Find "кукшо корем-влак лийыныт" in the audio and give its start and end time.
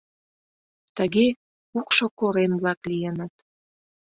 1.71-3.33